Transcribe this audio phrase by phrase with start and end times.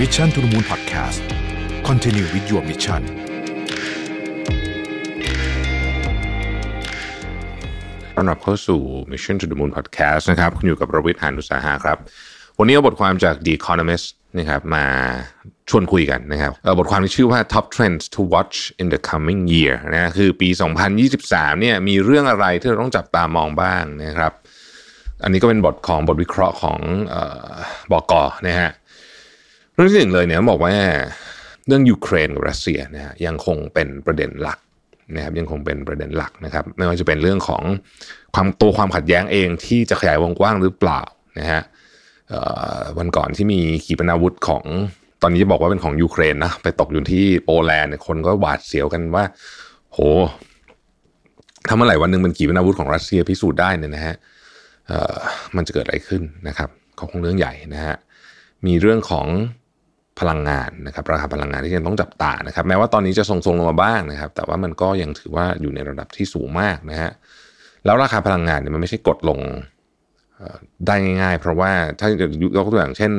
[0.00, 1.20] Mission to the Moon Podcast
[1.88, 3.02] Continue with your mission
[8.14, 8.80] ต้อนรับเข้าสู่
[9.12, 11.98] Mission to the Moon Podcast นะครับ คุณอยู่กับประวิทยหานุสาหะครับ
[12.58, 14.06] วันนี้เอาบทความจาก The Economist
[14.38, 14.84] นะครับมา
[15.70, 20.48] ชวนคุยกันนะครับบทความที่ชื่อว่า Top Trends to Watch in the Coming Year นะคือปี
[21.04, 24.32] 2023เนี่ยมีเรื่องอะไรที่เราต้องจับตามองบ้างนะครับ
[25.22, 26.78] อันนี้ก็เป็นบทของบทวิเคราะห์ของ
[27.14, 27.16] อ
[27.52, 27.54] อ
[27.92, 28.70] บอกอนะฮะ
[29.74, 30.74] เรื่องที่หนึ่งเลยเนี่ยบอกว่า
[31.66, 34.58] เรื่องยูเครนกับรัสเซียนะฮะยังคงเป็นประเด็นหลัก
[35.14, 37.62] นะครับยังคงเป็นประเด็นหลักนะครับไม่ว่าจะเป็นเรื่องของ
[38.34, 41.00] ความตัวความขัดแย้งเองที่จะขยายวงกว้างหรือเปล่า
[41.38, 41.62] นะฮะ
[42.98, 44.64] วันก่อนที่มีขีปนาวุธของ
[45.22, 49.24] ตอนนี้จะบอกว่าเป็นของยูเครนนะไปตกอยู่ที่โปแลนด์คนก็หวาดเสียวกันว่า
[49.92, 49.98] โห
[51.68, 54.14] ถ้าเมื่อไหร่วันหนึ่งมันขีปนาวุธของรัสเซียพิสูจน์ได้เนี่ยนะฮะ
[55.56, 56.68] มันจะเกิดอะไรขึ้นนะครับ
[56.98, 57.96] ก็คงเรื่องใหญ่นะฮะ
[58.66, 59.26] มีเรื่องของ
[60.20, 67.10] พลังงานนะครับราคาพลังงานที่ยังต้องจับตานะครับแม้ว่าตอนนี้จะทรงๆลงมาบ้างนะครับ แต่ว่ามันก็ยังถือว่าอยู่ในระดับที่สูงมากนะฮะ
[67.84, 69.40] แล้วราคาพลังงานเนี่ยมันไม่ใช่กดลง
[70.86, 71.70] ได้ง่ายๆ เพราะว่า
[72.00, 72.08] ถ้า
[72.56, 73.12] ยกตัวอย่างเช่น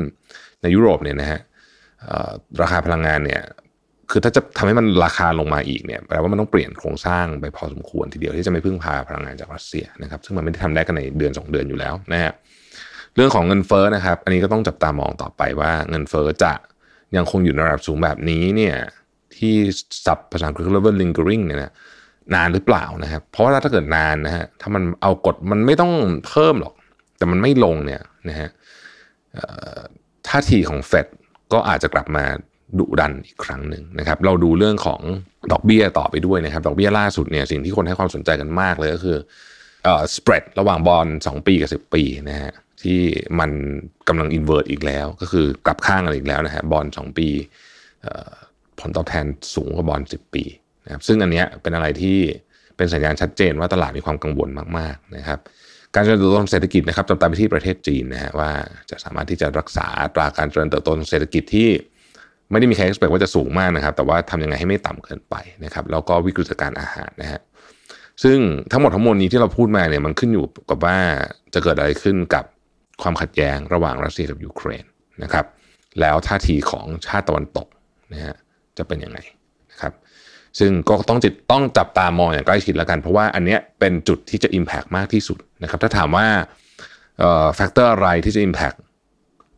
[0.62, 1.40] ในยุโรปเนี่ยนะฮะ
[2.62, 3.42] ราคาพลังงานเนี่ย
[4.12, 12.34] คือถ้าจะทำให้มันราคาลงมาอีกเนี่ยแปลว่ามันต้องเปลี่ยนโครงสร้างไปพอสมควรทีเดียวที่จะไม่พึ่งพาพลังงานจากรัสเซียนะครับ ซึ่งมันไม่ได้ทำได้กันในเดือนสองเดือนอยู่แล้วนะฮะ
[13.16, 16.54] เรื่องของเงินเฟ้อนะครับ อันนี้ก็ต้องจับตามองต่อไปว่าเงินเฟ้อจะ
[17.18, 18.76] ยังคงอยู่ในระดับสูงแบบนี้เนี่ย
[19.36, 19.54] ที่
[20.06, 21.72] ศัพท์ภาษาอังกฤษเรียกว่า lingering เนี่ยนะ
[22.34, 25.94] นานหรือเปล่านะครับ เพราะว่าถ้าเกิดนานนะฮะถ้ามันเอากฎมันไม่ต้อง
[26.28, 26.74] เพิ่มหรอก
[27.18, 28.50] แต่มันไม่ลงเนี่ยนะฮะ
[30.28, 31.08] ท่าทีของเฟด
[31.54, 32.26] ก็อาจจะกลับมา
[32.80, 35.02] ดุดันอีกครั้งหนึ่งนะครับ เราดูเรื่องของ
[35.52, 39.18] ดอกเบี้ยต่อไปด้วยนะครับ ดอกเบี้ยล่าสุดเนี่ยสิ่งที่คนให้ความสนใจกันมากเลยก็คือ
[39.84, 42.54] เอ่อสเปรดระหว่างบอล2ปีกับ 10 ปีนะฮะ
[42.86, 43.02] ที่
[43.40, 43.52] มัน
[44.08, 47.28] กำลังอินเวอร์ตอีกแล้ว ก็คือกลับข้างกันอีกแล้วนะฮะบอล2ปี
[48.06, 48.30] ผ่อ
[48.80, 50.44] ผลตอบแทนสูงกว่าบอล10ปี
[50.86, 52.18] นะครับซึ่งอันเนี้ยเป็นอะไรที่
[52.78, 55.40] เป็นสัญญาณชัดเจนว่าตลาดมีความกังวลมากๆนะครับ
[55.96, 58.52] การเจริญเติบโตทางเศรษฐกิจนะครับจับตาไปที่ประเทศจีนนะฮะว่า
[58.90, 61.70] จะสามารถที่จะรักษาอัตราการเจริญเติบโตทางเศรษฐกิจที่
[62.52, 65.36] ไม่ได้มีใคร expect ว่าจะสูงมากนะครับ แต่ว่าทำยังไงให้ไม่ต่ำเกินไป
[65.66, 67.42] นะครับ แล้วก็วิกฤตการอาหารนะฮะ
[68.24, 68.38] ซึ่ง
[68.72, 70.98] ทั้งหมดทั้งมวลนี้ที่เราพูดมาเนี่ยมันขึ้นอยู่กับว่า
[71.54, 72.46] จะเกิดอะไรขึ้นกับ
[73.02, 74.86] ความขัดแย้งระหว่างรัสเซียกับยูเครน
[75.24, 75.46] นะครับ
[76.02, 77.68] แล้วท่าทีของชาติตะวันตก
[78.14, 78.36] นะฮะ
[78.78, 79.20] จะเป็นยังไง
[79.72, 79.94] นะครับ
[80.60, 86.28] ซึ่งก็ต้องจิตต้องจับตามองอย่างใกล้ชิดแล้วกัน เพราะว่าอันเนี้ยเป็นจุดที่จะ Impact มากที่สุดนะครับ ถ้าถามว่า
[87.20, 88.78] เอ่อ factor อะไรที่จะ Impact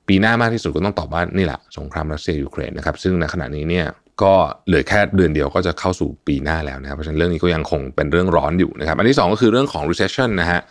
[0.08, 3.86] ปีหน้ามากที่สุดก็ต้องตอบว่านี่แหละสงครามรัสเซียยูเครนนะครับ ซึ่งในขณะนี้เนี่ย
[4.24, 4.34] ก็
[4.68, 10.62] เหลือแค่เดือนเดียวก็จะเข้าสู่ปีหน้าแล้วนะครับเพราะฉะนั้นเรื่องนี้ก็ยังคงเป็นเรื่องร้อนอยู่นะครับ อันที่สองก็คือเรื่องของ recession นะฮะ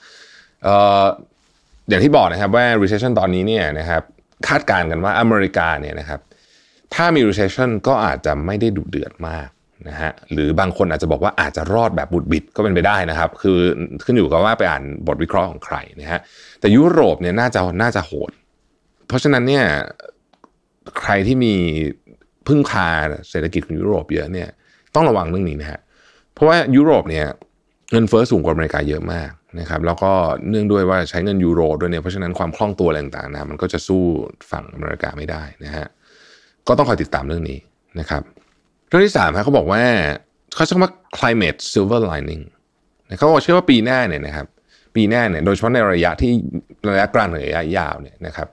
[1.89, 4.03] อย่างที่บอกนะครับว่า recession ตอนนี้เนี่ยนะครับ
[4.49, 6.21] คาดการณ์กันว่าอเมริกาเนี่ยนะครับ
[6.95, 9.49] ถ้ามี recession ก็อาจจะไม่ได้ดุเดือดมาก
[9.89, 13.59] นะฮะหรือบางคนอาจจะบอกว่าอาจจะรอดแบบหวุดหวิดก็เป็นไปได้นะครับ คือ
[14.05, 16.21] ขึ้นอยู่กับว่าไปอ่านบทวิเคราะห์ของใครนะฮะ
[16.61, 18.31] แต่ยุโรปเนี่ยน่าจะน่าจะโหด
[19.09, 19.65] เพราะฉะนั้นเนี่ย
[21.01, 21.55] ใครที่มี
[22.47, 22.89] พึ่งพา
[23.31, 24.49] เศรษฐกิจของยุโรปเยอะเนี่ย
[24.95, 25.81] ต้องระวังเรื่องนี้นะฮะ
[26.35, 27.27] เพราะว่ายุโรปเนี่ย
[27.93, 29.31] เงินเฟ้อสูงกว่าอเมริกาเยอะมาก
[29.61, 30.13] นะครับแล้วก็
[30.51, 34.03] เนื่องด้วยว่าใช้เงินยูโรด้วยเนี่ยเพราะฉะนั้นความคล่องตัวอะไรต่างๆนะมันก็จะสู้
[34.51, 35.87] ฝั่งอเมริกาไม่ได้นะฮะ
[36.69, 37.59] ก็ต้องคอยติดตามเรื่องนี้
[38.01, 38.23] นะครับ
[38.89, 39.83] เรื่องที่สามครับเขาบอกว่า
[40.55, 42.43] เขาใช้คำว่า climate silver lining
[43.19, 44.47] เขาบอกเชื่อว่าปีหน้าเนี่ยนะครับ
[44.97, 46.33] ปีหน้าเนี่ยโดยเฉพาะในระยะที่
[46.91, 48.49] ระยะกลางหรือระยะยาวเนี่ยนะครับ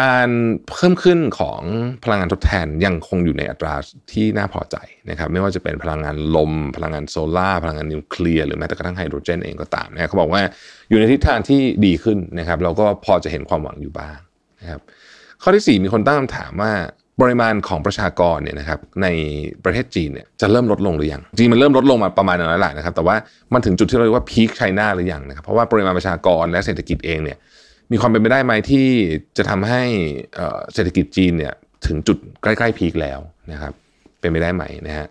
[0.00, 0.28] การ
[0.70, 1.60] เพิ่มขึ้นของ
[2.04, 3.74] พลังงานทดแทนยังคงอยู่ในอัตรา
[4.12, 4.76] ที่น่าพอใจ
[5.10, 10.42] นะครับไม่ว่าจะเป็นพลังงานลม พลังงานโซลา่าพลังงานนิวเคลียร์หรือแม้แต่กระทั่งไฮโดรเจนเองก็ตามนะเขาบอกว่า
[10.88, 14.18] อยู่ในทิศทางที่ดีขึ้นนะครับเราก็พอจะเห็นความหวังอยู่บ้าง
[14.60, 14.80] นะครับ
[15.42, 16.72] ข้อที่ 4 มีคนตั้งคำถามว่า
[17.20, 19.06] ปริมาณของประชากรเนี่ยนะครับใน
[19.64, 23.16] ประเทศจีนเนี่ยจะเริ่มลดลงหรือยังจริงมันเริ่มลดลงมาประมาณนั้นแล้วแหละนะครับแต่ว่า
[23.52, 27.38] มันถึงจุดที่เราเรียกว่าพีคไชน่าหรือยังนะครับเพราะว่าปริมาณประชากรและเศรษฐกิจเองเนี่ย
[27.92, 28.86] มีความเป็นไปได้ไหมที่
[29.36, 29.82] จะทำให้
[30.74, 31.54] เศรษฐกิจจีนเนี่ย
[31.86, 33.20] ถึงจุดใกล้ๆพีคแล้ว
[33.52, 33.72] นะครับ
[34.20, 35.06] เป็นไปได้ไหมนะฮะ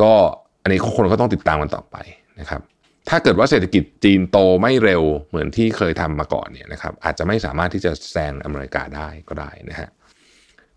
[0.00, 0.12] ก็
[0.62, 1.96] อันนี้คนก็ต้องติดตามกันต่อไป
[2.40, 2.60] นะครับ
[3.08, 9.88] ถ้าเกิดว่าเศรษฐกิจจีนโตไม่เร็วเหมือนที่เคยทำมาก่อนเนี่ยนะครับอาจจะไม่สามารถที่จะแซงอเมริกาได้ก็ได้นะฮะ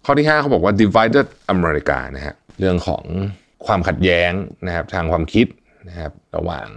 [0.05, 3.03] ข้อที่ 5เขาบอกว่า divided อเมริกานะฮะเรื่องของ
[3.65, 4.31] ความขัดแย้ง
[4.67, 5.47] นะครับทางความคิด
[5.89, 6.67] นะครับระหว่าง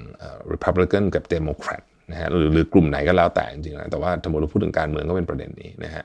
[0.53, 6.05] Republican กับ Democrat นะฮะหรือหรือกลุ่มไหนก็แล้วแต่จริงๆนะแต่ว่าสมมติเราพูดถึงการเมืองก็เป็นประเด็นนี้นะฮะ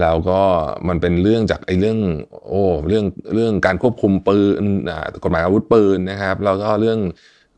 [0.00, 0.40] แล้วก็
[0.88, 1.98] มันเป็นเรื่องจากไอ้เรื่อง
[2.48, 3.04] โอ้เรื่อง
[3.34, 4.62] เรื่องการควบคุมปืน
[5.24, 6.98] กฎหมายอาวุธปืนนะครับแล้วก็เรื่อง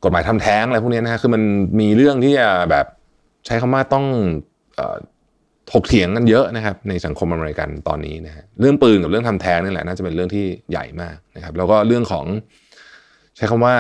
[0.05, 1.43] กฎหมายทำแท้งอะไรพวกนี้นะฮะคือมัน
[1.81, 2.87] มีเรื่องที่จะแบบ
[3.47, 4.07] ใช้คำว่าต้อง
[5.73, 12.27] ถกเถียงกันเยอะนะครับในสังคมอเมริกันตอนนี้นะฮะเรื่องปืนกับเรื่องทำแท้งนี่แหละน่าจะเป็นเรื่องที่ใหญ่มากนะครับ แล้วก็เรื่องของ
[13.37, 13.75] ใช้คำว่า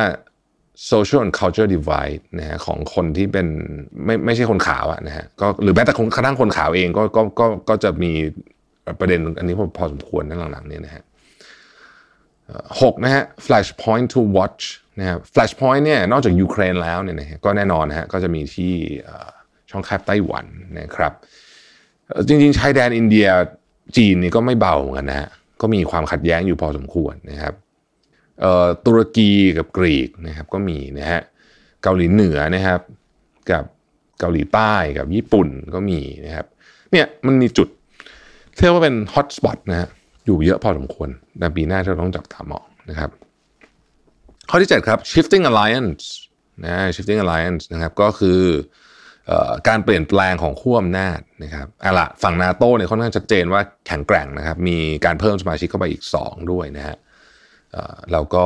[0.88, 3.46] social and culture divide นะฮะของคนที่เป็น
[4.04, 8.12] ไม่ไม่ใช่คนขาวอะนะฮะก็หรือแม้แต่คนกระทั่งคนขาวเองก็ก็ก็ก็จะมี
[9.00, 11.04] ประเด็นอันนี้พอสมควรในหลังๆเนี่ยนะฮะ
[12.82, 14.62] หกนะฮะ flashpoint to watch
[14.98, 18.72] นะฮะ flashpoint เนี่ยนอกจากยูเครนแล้วเนี่ยนะฮะก็แน่นอนนะฮะก็จะมีที่
[19.70, 20.46] ช่องแคบไต้หวัน
[20.80, 21.12] นะครับ
[22.28, 23.28] จริงๆชายแดนอินเดีย
[23.96, 25.28] จีนนี่ก็ไม่เบาเหมือนกันนะฮะ
[25.60, 27.54] ก็มีความขัดแย้งอยู่พอสมควรนะครับ
[28.86, 31.20] ตุรกีกับกรีกนะครับก็มีนะฮะ
[31.82, 32.80] เกาหลีเหนือนะครับ
[33.50, 33.64] กับ
[34.20, 36.46] เกาหลีใต้กับญี่ปุ่นก็มีนะครับ
[36.92, 37.68] เนี่ยมันมีจุด
[38.56, 39.88] เรียกว่าเป็นฮอตสปอตนะฮะ
[40.26, 41.08] อยู่เยอะพอสมควร
[41.38, 43.10] ในปีหน้าเราต้องจับตามองนะครับ
[44.50, 46.04] ข้อที่ 7 ครับ shifting alliance
[46.64, 48.40] นะ shifting alliance นะครับก็คือ
[49.68, 56.96] การเปลี่ยนแปลงของขั้วอำนาจนะครับอะละฝั่งนาโต้เนี่ยค่อนข้างชัดเจนว่าแข็งแกร่งนะครับ มีการเพิ่มสมาชิกเข้าไปอีก 2 ด้วยนะฮะ
[58.12, 58.44] แล้วก็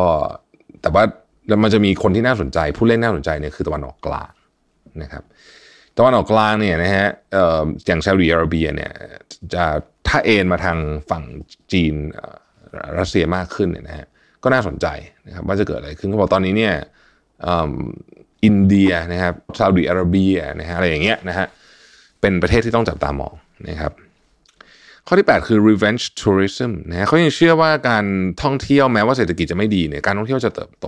[0.82, 1.05] แต่ว่า
[1.62, 4.31] มันจะมีคนที่น่าสนใจ ผู้เล่นน่าสนใจเนี่ยคือตะวันออกกลาง
[5.03, 5.25] นะครับ
[5.99, 7.09] ตะวันออกกลางเนี่ยนะฮะ
[7.87, 8.93] อย่างซาอุดิอาระเบียเนี่ย
[9.55, 9.65] จะ
[10.09, 10.79] ถ้าเอ็นมาทาง
[11.11, 11.25] ฝั่ง
[11.73, 11.94] จีน
[12.99, 14.06] รัสเซียมากขึ้นเนี่ยนะฮะ
[14.43, 14.87] ก็น่าสนใจ
[15.26, 16.75] นะครับว่าจะเกิดอะไรขึ้นเขาบอกตอนนี้เนี่ย
[18.44, 21.47] อินเดียนะครับซาอุดิอาระเบียนะฮะอะไรอย่างเงี้ยนะฮะ
[22.21, 23.35] เป็นประเทศที่ต้องจับตามอง
[23.69, 23.93] นะครับ
[25.06, 28.05] ข้อที่ 8 คือ revenge tourism นะฮะเขายังเชื่อว่าการ
[28.43, 30.87] ท่องเที่ยวแม้ว่าเศรษฐกิจจะไม่ดีเนี่ยการท่องเที่ยวจะเติบโต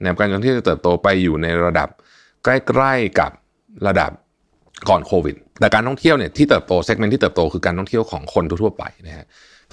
[0.00, 1.88] นะการท่องเที่ยวจะเติบโตไปอยู่ในระดับ
[2.44, 2.48] ใก
[2.80, 3.30] ล้ๆกับ
[3.86, 4.10] ระดับ
[4.88, 9.26] ก่อนโควิด แต่การท่องเที่ยวเนี่ยที่เติบโตเซกเมนต์ที่เติบโตคือการท่องเที่ยวของคนทั่วไปนะฮะ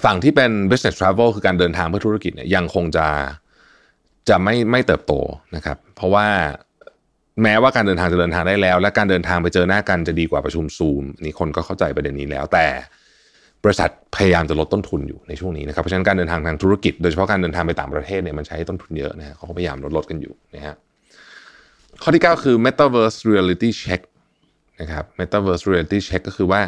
[0.04, 3.06] ฝั่งที่เป็น business travel คือการเดินทางเพื่อธุรกิจเนี่ยยังคงจะ
[4.28, 5.14] จะไม่ไม่เติบโต
[5.56, 6.26] นะครับ เพราะว่า
[7.42, 12.66] แม้ว่าการเดินทางจะเดินทางได้แล้ว และการเดินทางไปเจอหน้ากันจะดีกว่าประชุมซูมนี่คนก็เข้าใจประเด็นนี้แล้วแต่
[13.64, 20.74] บริษัทพยายามจะลดต้นทุนอยู่ในช่วงนี้นะครับเพราะฉะนั้นการเดินทางทางธุรกิจ โดยเฉพาะการเดินทางไปต่างประเทศเนี่ยมันใช้ต้นทุนเยอะนะฮะเขาพยายามลดลดกันอยู่นะฮะ
[22.02, 24.02] ข้อที่ 9 คือ Metaverse Reality Check
[24.80, 26.60] นะครับ Metaverse Reality Check ก็คือว่า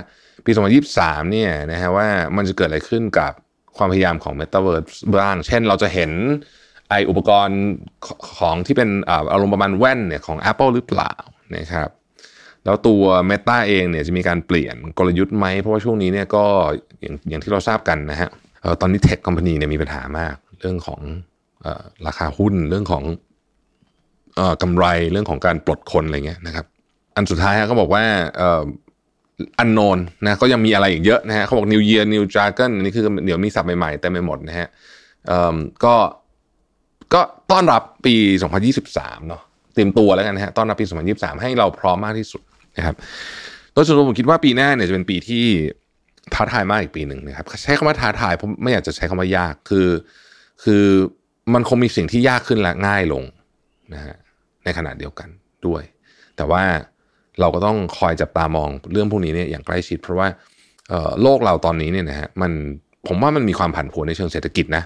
[0.45, 0.51] ปี
[0.91, 3.33] 2023 เนี่ยนะฮะว่ามันจะเกิดอะไรขึ้นกับ
[3.77, 6.11] ความพยายามของ Metaverse บ้าง เช่นเราจะเห็น
[6.91, 7.61] ไออุปกรณ์
[8.39, 8.89] ของที่เป็น
[9.33, 11.13] อารมณ์ประมาณแว่นเนี่ยของ Apple หรือเปล่า
[11.57, 11.89] นะครับ
[12.65, 16.45] แล้วตัว Meta เองเนี่ยจะมีการเปลี่ยนกลยุทธ์ไหม เพราะว่าช่วงนี้เนี่ยก็
[17.01, 18.29] อย่างอย่างที่เราทราบกันนะฮะ
[18.81, 21.01] ตอนนี้เทคคอมพานีเนี่ยมีปัญหามาก เรื่องของ
[22.07, 23.05] ราคาหุ้นเรื่องของ
[24.63, 26.67] กำไรเรื่องของการปลดคนอะไรเงี้ยนะครับ
[27.17, 28.05] อันสุดท้ายก็บอกว่า
[29.59, 34.69] อันโนนนะก็ยังมีอะไรอีกเยอะนะฮะเขาบอก New Year New Dragon นี่คือเดี๋ยวมีสับใหม่ๆเต็มไปหมดนะฮะ
[35.85, 35.95] ก็
[37.15, 37.21] ก็
[37.51, 38.15] ต้อนรับปี
[38.73, 39.43] 2023 เนาะ
[39.75, 42.43] เตรียมตัวแล้วกันนะฮะต้อนรับปี 2023 ให้เราพร้อมมากที่สุด
[42.79, 42.97] นะครับ
[43.73, 45.45] โดยส่วนตัวผมคิดว่าปีหน้าเนี่ยจะเป็นปีที่
[46.35, 49.89] ท้าทายมากอีกปีหนึ่งนะครับ ใช้คำว่าท้าทายผมไม่อยากจะใช้คำว่ายากคือ
[50.65, 50.85] คือ
[51.55, 53.25] มันคงมีสิ่งที่ยากขึ้นและง่ายลง
[53.95, 54.15] นะฮะ
[54.65, 55.29] ในขณะเดียวกัน
[55.67, 55.83] ด้วย
[56.37, 56.63] แต่ว่า
[57.41, 60.29] เราก็ต้องคอยจับตามองเรื่องพวกนี้เนี่ยอย่างใกล้ชิด เพราะว่า
[61.23, 62.53] โลกเราตอนนี้เนี่ยนะฮะมัน
[63.09, 64.85] ผมว่ามันมีความผันผวนในเชิงเศรษฐกิจนะ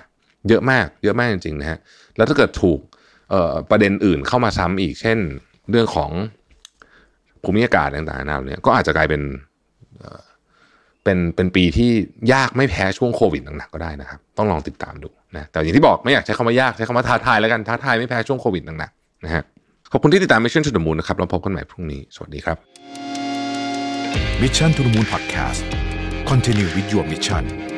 [0.48, 1.78] เยอะมากเยอะมากจริงๆนะฮะ
[2.16, 2.78] แล้วถ้าเกิดถูก
[3.70, 5.18] ประเด็นอื่นเข้ามาซ้ำอีกเช่น
[5.70, 6.10] เรื่องของ
[7.42, 9.22] ภูมิอากาศต่างๆนานาเนี่ยก็อาจจะกลายเป็น
[11.04, 11.90] เป็นเป็นปีที่
[12.32, 19.42] ยากไม่แพ้ช่วงโควิดหนักๆก็ได้นะครับ ต้องลองติดตามดูนะแต่อย่างที่บอกไม่อยากใช้คำว่ายากใช้คำว่าท้าทายแล้วกันท้าทายไม่แพ้ช่วงโควิดหนักๆนะฮะ
[19.92, 22.56] ขอบคุณที่ติดตาม Mission to the Moon นะครับเราพบกันใหม่พรุ่งนี้ สวัสดีครับ
[24.42, 25.62] Mission to the Moon Podcast
[26.30, 27.71] Continue with your mission